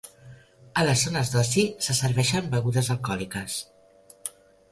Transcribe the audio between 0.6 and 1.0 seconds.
A